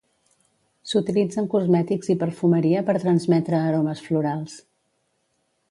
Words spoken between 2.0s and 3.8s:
i perfumeria per transmetre